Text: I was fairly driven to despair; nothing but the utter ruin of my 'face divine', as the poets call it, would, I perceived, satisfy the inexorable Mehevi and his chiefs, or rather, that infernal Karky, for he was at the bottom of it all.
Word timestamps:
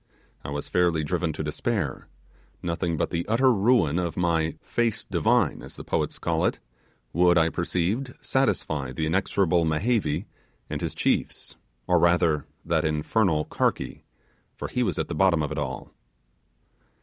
I 0.43 0.49
was 0.49 0.67
fairly 0.67 1.03
driven 1.03 1.31
to 1.33 1.43
despair; 1.43 2.07
nothing 2.63 2.97
but 2.97 3.11
the 3.11 3.23
utter 3.27 3.53
ruin 3.53 3.99
of 3.99 4.17
my 4.17 4.57
'face 4.63 5.05
divine', 5.05 5.61
as 5.61 5.75
the 5.75 5.83
poets 5.83 6.17
call 6.17 6.43
it, 6.43 6.57
would, 7.13 7.37
I 7.37 7.49
perceived, 7.49 8.15
satisfy 8.19 8.93
the 8.93 9.05
inexorable 9.05 9.63
Mehevi 9.63 10.25
and 10.71 10.81
his 10.81 10.95
chiefs, 10.95 11.55
or 11.85 11.99
rather, 11.99 12.45
that 12.65 12.83
infernal 12.83 13.45
Karky, 13.45 14.01
for 14.55 14.69
he 14.69 14.81
was 14.81 14.97
at 14.97 15.07
the 15.07 15.13
bottom 15.13 15.43
of 15.43 15.51
it 15.51 15.59
all. 15.59 15.93